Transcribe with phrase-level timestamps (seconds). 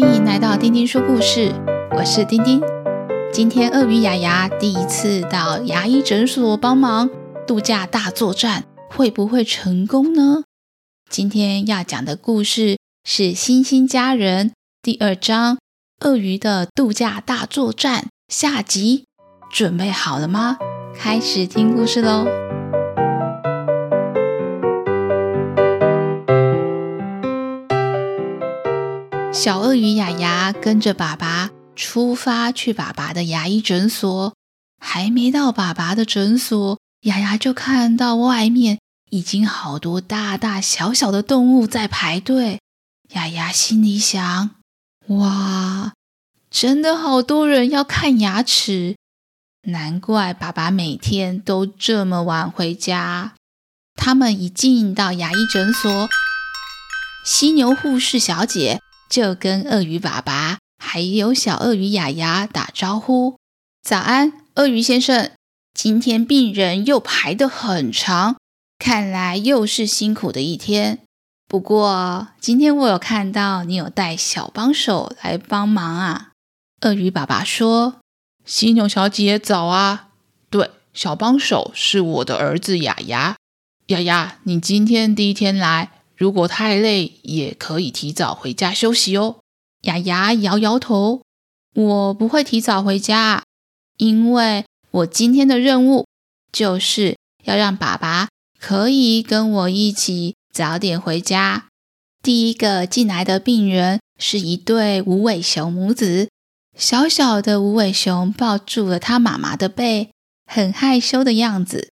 [0.00, 1.52] 欢迎来到丁丁说故事，
[1.96, 2.62] 我是丁丁。
[3.32, 7.10] 今天鳄鱼亚亚第一次到牙医诊所帮忙，
[7.48, 10.44] 度假大作战会不会成功呢？
[11.10, 14.50] 今天要讲的故事是《星星家人》
[14.80, 15.56] 第二章
[16.06, 19.02] 《鳄鱼的度假大作战》下集。
[19.52, 20.58] 准备好了吗？
[20.94, 22.24] 开始听故事喽！
[29.40, 34.34] 小鳄鱼雅雅跟着爸爸出发去爸爸的牙医诊所，
[34.80, 42.58] 还没到爸爸的诊所，雅雅就看到外面已经好多大大小小的动物在排队。
[43.10, 44.50] 雅雅心里想：
[45.06, 45.92] 哇，
[46.50, 48.96] 真的好多人要看牙齿，
[49.68, 53.34] 难怪爸爸每天都这么晚回家。
[53.94, 56.08] 他们一进到牙医诊所，
[57.24, 58.80] 犀牛护士小姐。
[59.08, 63.36] 就跟鳄鱼爸爸还有小鳄鱼雅雅打招呼
[63.82, 65.30] ：“早安，鳄鱼先生，
[65.72, 68.36] 今天病人又排得很长，
[68.78, 71.00] 看来又是辛苦的一天。
[71.48, 76.32] 不过今天我有看到你有带小帮手来帮忙啊。”
[76.82, 77.96] 鳄鱼爸爸说
[78.44, 80.08] ：“犀牛小姐早啊，
[80.50, 83.36] 对，小帮手是我的儿子雅雅。
[83.86, 89.36] 雅雅，你今天第一天来。”如果太累，也可以提早回家休息哦。
[89.82, 91.22] 亚亚摇摇头，
[91.76, 93.44] 我不会提早回家，
[93.98, 96.04] 因为我今天的任务
[96.50, 101.68] 就是要让爸爸可以跟我一起早点回家。
[102.20, 106.28] 第一个进来的病人是一对无尾熊母子，
[106.76, 110.10] 小小的无尾熊抱住了他妈妈的背，
[110.44, 111.90] 很害羞的样子。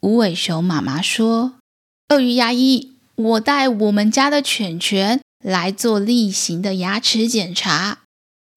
[0.00, 1.54] 无尾熊妈妈说
[2.10, 8.02] ：“鳄鱼牙医。”我带我们家的犬犬来做例行的牙齿检查。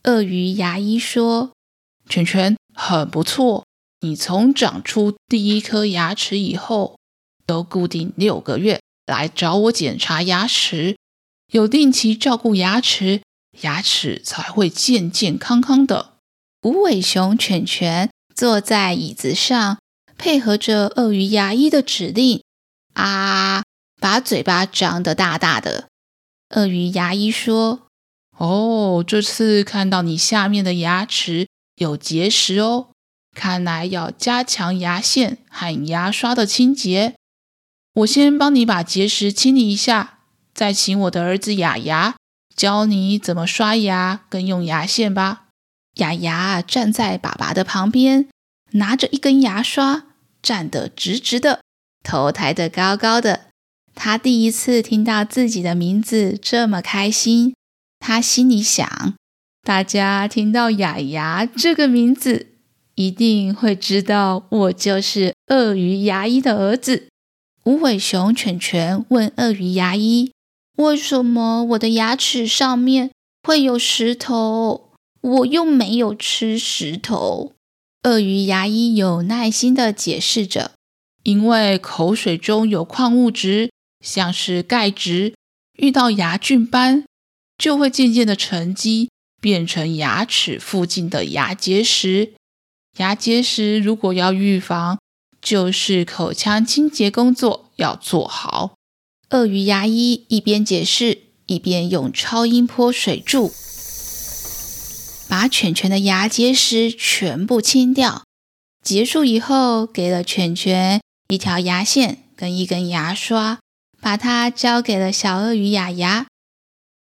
[0.03, 1.53] 鳄鱼牙医说
[2.07, 3.65] ：“犬犬很不错，
[4.01, 6.99] 你从长出第一颗牙齿以后，
[7.47, 10.95] 都固定六个月来找我检查牙齿，
[11.51, 13.23] 有定期照顾牙齿，
[13.61, 16.13] 牙齿才会健健康康的。”
[16.61, 19.79] 无尾熊犬犬坐在椅子上，
[20.19, 22.43] 配合着鳄鱼牙医的指令，
[22.93, 23.63] 啊。
[24.01, 25.87] 把嘴巴张得大大的，
[26.55, 27.83] 鳄鱼牙医说
[28.35, 32.87] ：“哦，这次看到你下面的牙齿有结石哦，
[33.35, 37.13] 看来要加强牙线和牙刷的清洁。
[37.93, 40.17] 我先帮你把结石清理一下，
[40.51, 42.15] 再请我的儿子亚亚
[42.55, 45.43] 教你怎么刷牙跟用牙线吧。”
[45.97, 48.27] 亚亚站在爸爸的旁边，
[48.71, 50.05] 拿着一根牙刷，
[50.41, 51.61] 站得直直的，
[52.01, 53.50] 头抬得高高的。
[54.03, 57.53] 他第一次听到自己的名字这么开心，
[57.99, 59.13] 他心里想：
[59.61, 62.47] 大家听到亚亚这个名字，
[62.95, 67.09] 一定会知道我就是鳄鱼牙医的儿子。
[67.65, 70.31] 无尾熊犬犬问鳄鱼牙医
[70.77, 73.11] ：“为什么我的牙齿上面
[73.43, 74.89] 会有石头？
[75.21, 77.51] 我又没有吃石头。”
[78.01, 80.71] 鳄鱼牙医有耐心地解释着
[81.21, 83.69] ：“因为口水中有矿物质。”
[84.01, 85.35] 像是钙质
[85.77, 87.05] 遇到牙菌斑，
[87.57, 92.33] 就会渐渐的沉积，变成牙齿附近的牙结石。
[92.97, 94.99] 牙结石如果要预防，
[95.41, 98.73] 就是口腔清洁工作要做好。
[99.29, 103.53] 鳄鱼牙医一边解释，一边用超音波水柱
[105.29, 108.23] 把犬犬的牙结石全部清掉。
[108.83, 113.59] 结束以后，给了犬犬一条牙线跟一根牙刷。
[114.01, 116.25] 把它交给了小鳄鱼雅雅，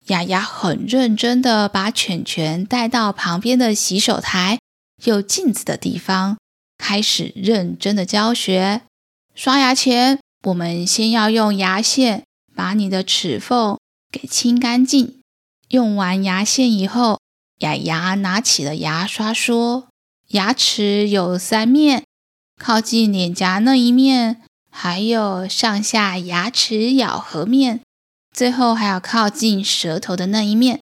[0.08, 4.58] 雅雅很认真的把犬犬带到旁边的洗手台，
[5.04, 6.36] 有镜子的地方，
[6.76, 8.82] 开始认真的教学。
[9.34, 12.24] 刷牙前，我们先要用牙线
[12.54, 13.78] 把你的齿缝
[14.10, 15.20] 给清干净。
[15.68, 17.18] 用完牙线以后，
[17.60, 19.88] 雅雅拿起了牙刷，说
[20.28, 22.04] ：“牙齿有三面，
[22.60, 24.42] 靠近脸颊那一面。”
[24.74, 27.82] 还有上下牙齿咬合面，
[28.34, 30.80] 最后还要靠近舌头的那一面。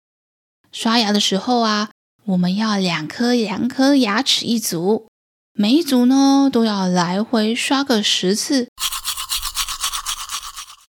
[0.73, 1.91] 刷牙的时候啊，
[2.25, 5.07] 我们要两颗两颗牙齿一组，
[5.53, 8.69] 每一组呢都要来回刷个十次，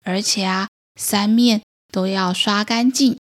[0.03, 3.17] 而且啊，三面都要刷干净。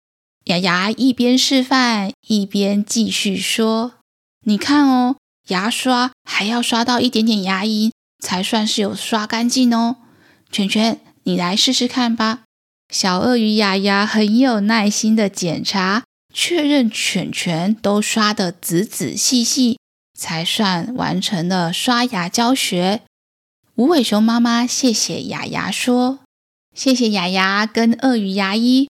[0.45, 3.97] 牙牙一边示范一边继续说
[4.47, 5.17] ：“你看哦，
[5.49, 9.97] 牙刷还要刷到一点点牙龈。”才算是有刷干净哦，
[10.51, 12.41] 犬犬，你来试试看吧。
[12.93, 19.79] 小鳄鱼亚亚很有耐心的检查确认犬犬都刷得仔仔细细，
[20.19, 23.03] 才算完成了刷牙教学。
[23.75, 26.21] 无尾熊妈妈谢谢雅雅说
[26.75, 28.89] ：“谢谢雅雅跟鳄鱼牙医，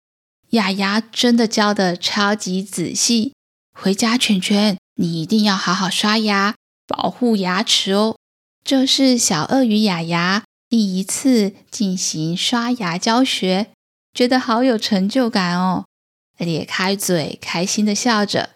[0.52, 3.34] 雅雅真的教得超级仔细。
[3.74, 6.56] 回家犬犬，你一定要好好刷牙，
[6.88, 8.17] 保护牙齿哦。”
[8.68, 13.68] 这是小鳄鱼雅雅第一次进行刷牙教学，
[14.14, 15.86] 觉得好有成就感哦，
[16.38, 18.50] 咧开嘴，开心的笑着。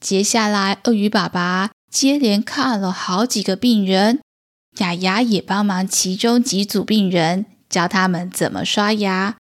[0.00, 4.18] 接下来，鳄鱼爸爸接连看了好几个病人。
[4.78, 9.36] 雅雅也帮忙其中几组病人，教他们怎么刷牙。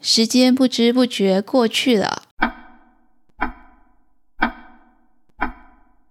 [0.00, 2.22] 时间不知不觉过去了，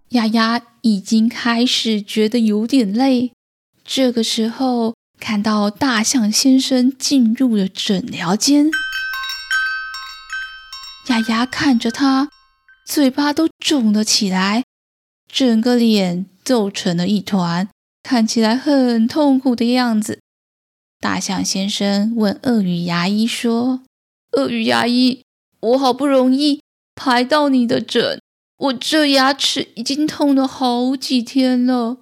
[0.10, 3.31] 雅雅已经开始觉得有点累。
[3.87, 8.71] 这个时候，看到大象先生进入了诊疗间，
[11.07, 12.29] 雅雅看着他，
[12.87, 14.63] 嘴巴都肿了起来，
[15.31, 17.69] 整个脸皱成了一团。
[18.01, 20.19] 看起来很痛苦的样子。
[20.99, 23.81] 大象先生问鳄鱼牙医说
[24.33, 25.23] ：“鳄鱼牙医，
[25.59, 26.61] 我好不容易
[26.95, 28.19] 排到你的诊，
[28.57, 31.97] 我这牙齿已经痛了好几天了，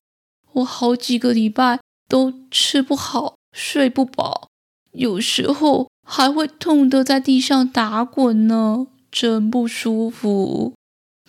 [0.53, 4.47] 我好几个礼拜都吃不好，睡不饱，
[4.91, 10.73] 有时候还会痛得在地上打滚呢，真不舒服。”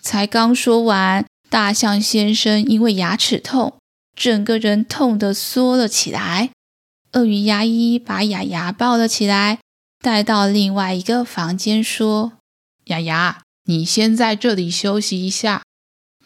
[0.01, 3.73] 才刚说完，大象先生因为牙齿痛。
[4.15, 6.51] 整个人痛得缩了起来。
[7.11, 9.59] 鳄鱼牙医把雅雅抱了起来，
[9.99, 12.31] 带到另外一个房间，说
[12.87, 15.63] ：“雅雅，你先在这里休息一下。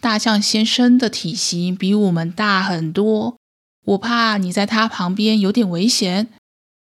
[0.02, 3.38] 大象先生的体型比我们大很多，
[3.86, 6.28] 我怕你在他旁边有点危险。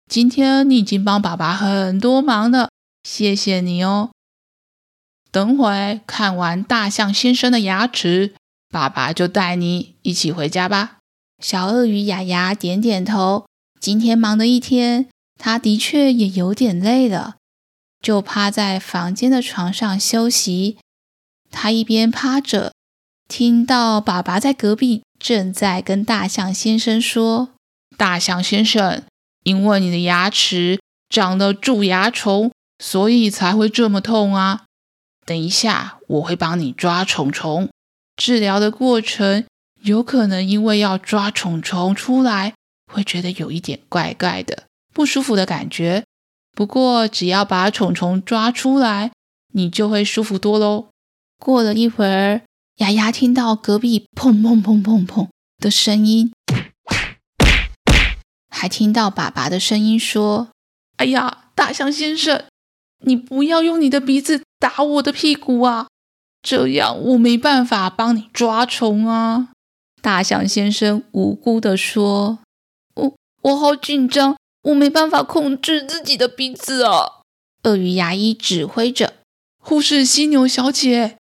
[0.08, 2.70] 今天你已经帮爸爸很多忙了，
[3.04, 4.12] 谢谢你哦。
[5.32, 8.34] 等会看完大象先生的牙齿。”
[8.72, 10.98] 爸爸就带你一起回家吧。
[11.44, 13.48] 小鳄鱼雅雅点点头。
[13.80, 15.08] 今天忙了一天，
[15.40, 17.38] 他的确也有点累了，
[18.00, 20.78] 就趴在房间的床上休息。
[21.50, 22.74] 他一边趴着，
[23.30, 27.50] 听到爸爸在隔壁正在跟大象先生说
[27.96, 29.04] ：“大象先生，
[29.44, 32.52] 因为你的牙齿长了蛀牙虫，
[32.84, 34.66] 所以才会这么痛啊。
[35.28, 37.70] 等一下，我会帮你抓虫虫。”
[38.18, 39.46] 治疗的过程
[39.84, 42.56] 有可能因为要抓虫虫出来，
[42.92, 46.04] 会觉得有一点怪怪的、不舒服的感觉。
[46.54, 49.12] 不过只要把虫虫抓出来，
[49.54, 50.88] 你就会舒服多喽。
[51.38, 52.42] 过了一会儿，
[52.80, 55.28] 雅雅听到隔壁砰砰砰砰砰
[55.58, 56.32] 的声音，
[58.50, 60.48] 还听到爸爸的声音说
[60.96, 62.46] ：“哎呀，大象先生，
[63.06, 65.88] 你不要用你的鼻子打我的屁股啊！”
[66.42, 69.50] 这样我没办法帮你抓虫啊！
[70.02, 72.40] 大象先生无辜的说
[72.96, 77.24] ：“我我好紧张，我没办法控制自己的鼻子啊！”
[77.64, 79.16] 鳄鱼牙医指挥着
[79.60, 81.18] ：“护士犀牛小姐，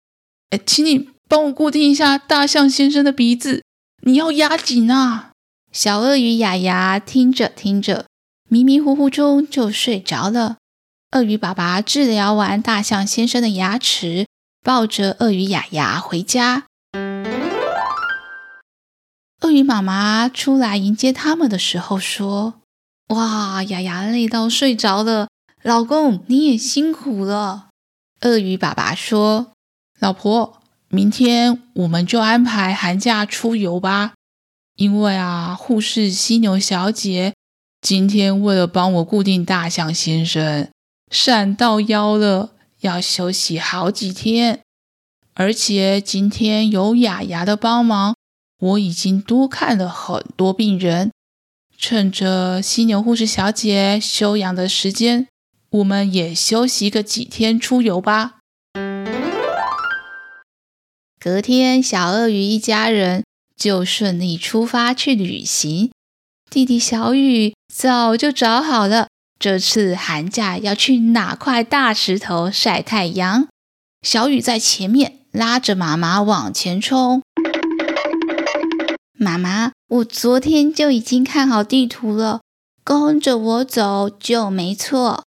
[0.49, 3.63] 哎，请你帮我固定一下大象先生的鼻子，
[4.01, 5.31] 你要压紧啊！”
[5.71, 8.05] 小鳄鱼雅雅听着听着，
[8.49, 10.57] 迷迷糊糊中就睡着了。
[11.11, 14.25] 鳄鱼爸爸治疗完大象先生的牙齿。
[14.65, 16.67] 抱着鳄鱼雅雅回家，
[19.41, 22.61] 鳄鱼妈妈出来迎接他们的时候说
[23.13, 25.27] ：“哇，雅雅累到睡着了，
[25.61, 27.67] 老公你也辛苦了。”
[28.23, 29.51] 鳄鱼爸爸说
[29.99, 30.62] ：“老婆，
[30.93, 34.13] 明天我们就安排寒假出游吧，
[34.75, 37.33] 因为啊，护士犀牛小姐
[37.81, 40.69] 今天为了帮我固定大象先生，
[41.09, 42.51] 闪到腰了。”
[42.83, 44.59] 要休息好几天，
[45.35, 48.13] 而且今天有雅雅的帮忙，
[48.59, 51.09] 我已经多看了很多病人。
[51.77, 55.29] 趁着犀牛护士小姐休养的时间，
[55.69, 58.39] 我们也休息个几天出游吧。
[61.23, 63.23] 隔天，小鳄鱼一家人
[63.55, 65.89] 就顺利出发去旅行。
[66.49, 69.07] 弟弟小雨早就找好了。
[69.39, 73.47] 这次寒假要去哪块大石头晒太阳？
[74.01, 77.21] 小雨在前面拉着妈妈往前冲。
[79.17, 82.41] 妈妈，我昨天就已经看好地图了，
[82.83, 85.23] 跟着我走就没错。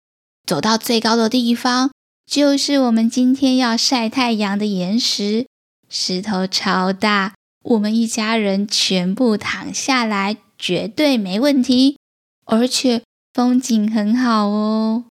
[0.46, 1.92] 走到最高的地方，
[2.30, 5.48] 就是我们今天要晒太阳的岩石，
[5.98, 11.98] 石头超大，我们一家人全部躺下来，绝对没问题。
[12.46, 13.04] 而且。
[13.36, 15.04] 风景很好哦，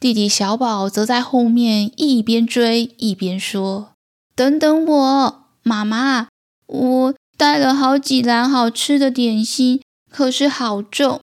[0.00, 3.90] 弟弟小宝则在后面一边追一边说
[4.34, 6.28] ：“等等我，妈妈，
[6.66, 11.20] 我带了好几篮好吃的点心，可是好重，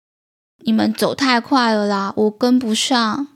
[0.65, 3.29] 你们走太快了啦，我跟不上。”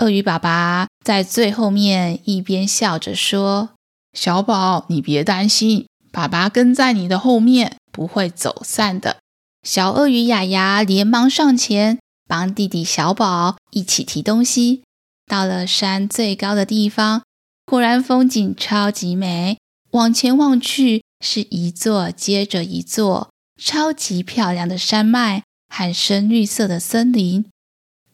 [0.00, 3.68] 鳄鱼爸爸在最后面一边笑着说
[4.14, 9.18] ：“小宝，你别担心，爸爸跟在你的后面，不会走散的。”
[9.62, 14.82] 小鳄鱼雅雅连忙上前，帮弟弟小宝一起提东西。
[15.26, 17.22] 到了山最高的地方，
[17.66, 19.58] 果然风景超级美，
[19.90, 23.30] 往前望去，是一座接着一座
[23.60, 27.44] 超级漂亮的山脉和深绿色的森林。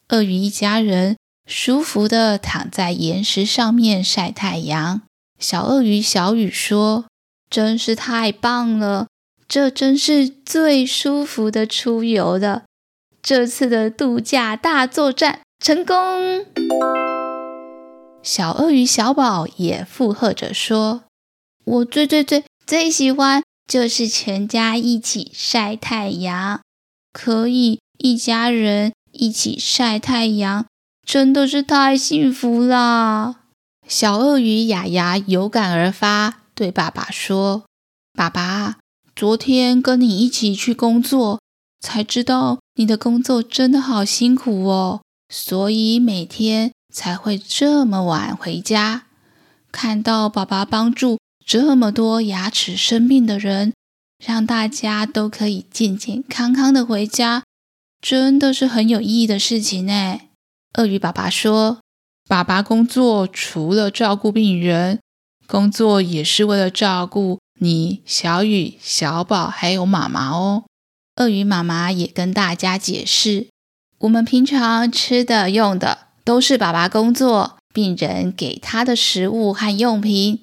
[0.09, 1.15] 鳄鱼一家人。
[1.47, 5.01] 舒服地躺在岩石上面晒太阳。
[5.41, 7.05] 小鳄鱼小雨说
[7.49, 9.07] ：“真是太棒了，
[9.47, 12.65] 这真是最舒服的出游了。
[13.23, 16.45] 这次的度假大作战成功。”
[18.21, 21.05] 小鳄鱼小宝也附和着说
[21.65, 26.61] ：“我最最最最喜欢就是全家一起晒太阳，
[27.11, 30.67] 可以一家人一起晒太阳。”
[31.03, 33.40] 真的是太幸福了！
[33.91, 37.65] 小鳄鱼雅雅有感而发，对爸爸说
[38.17, 38.77] ：“爸爸，
[39.13, 41.41] 昨天跟你一起去工作，
[41.81, 49.07] 才知道你的工作真的好辛苦哦，所以每天才会这么晚回家。
[49.73, 53.73] 看到爸爸帮助这么多牙齿生病的人，
[54.25, 57.43] 让大家都可以健健康康的回家，
[57.99, 60.21] 真的是很有意义的事情呢。”
[60.79, 61.79] 鳄鱼爸爸说
[62.31, 65.01] ：“爸爸工作除了照顾病人，
[65.47, 70.63] 工作也是为了照顾你、小雨、小宝还有妈妈哦。”
[71.19, 73.47] 鳄鱼妈妈也跟大家解释
[73.99, 80.39] ：“我们平常吃的、用的都是爸爸工作病人给他的食物和用品。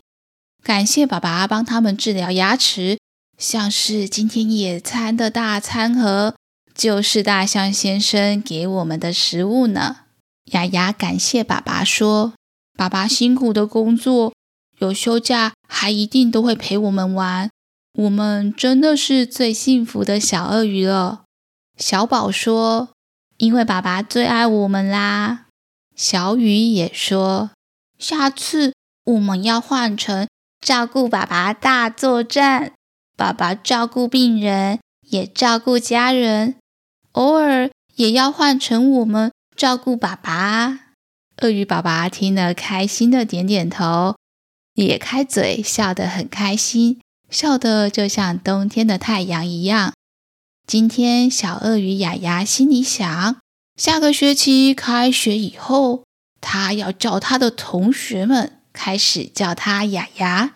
[0.63, 2.99] 感谢爸爸帮他们治疗牙齿，
[3.39, 6.35] 像是今天野餐的大餐盒，
[6.75, 10.01] 就是大象先生给我们的食物呢。”
[10.53, 12.35] 雅雅感谢爸爸说
[12.77, 14.33] ：“爸爸辛苦的工作，
[14.79, 17.51] 有休假还一定都会陪我们玩。
[17.95, 21.25] 我们真的是最幸福的小鳄鱼了。”
[21.77, 22.91] 小宝说
[23.39, 25.47] ：“因为爸爸最爱我们啦。”
[25.95, 27.51] 小雨也说
[27.99, 28.73] ：“下次
[29.05, 30.29] 我们要换成
[30.61, 32.73] 照顾爸爸大作战，
[33.17, 34.79] 爸爸照顾病人，
[35.11, 36.57] 也照顾家人，
[37.13, 40.93] 偶尔也要换成我们。”照顾爸爸，
[41.39, 44.15] 鳄鱼爸爸听了，开心的点点头，
[44.75, 49.93] 咧开嘴，笑得很开心，笑得就像冬天的太阳一样。
[50.65, 53.37] 今天，小鳄鱼雅雅心里想：
[53.75, 56.05] 下个学期开学以后，
[56.41, 60.55] 他要叫他的同学们开始叫他雅雅，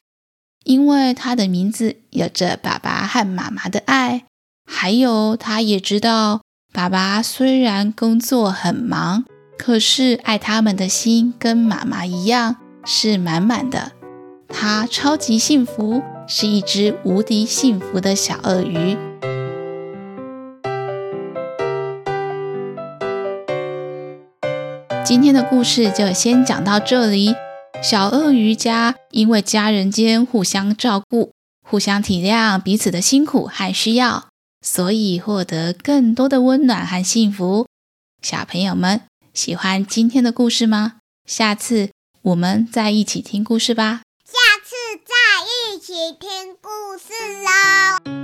[0.63, 4.27] 因为他的名字有着爸爸和妈妈的爱，
[4.65, 6.43] 还有他也知道。
[6.75, 9.25] 爸爸虽然工作很忙，
[9.59, 13.93] 可是爱他们的心跟妈妈一样是满满的。
[14.49, 18.97] 他超级幸福，是一只无敌幸福的小鳄鱼。
[25.05, 27.35] 今天的故事就先讲到这里。
[27.83, 34.32] 小鳄鱼家因为家人间互相照顾、互相体谅彼此的辛苦和需要。
[34.63, 37.67] 所以获得更多的温暖和幸福。
[38.23, 39.03] 小朋友们
[39.35, 40.99] 喜欢今天的故事吗？
[41.27, 41.91] 下次
[42.23, 44.03] 我们再一起听故事吧。
[44.25, 48.22] 下次再一起听故事喽。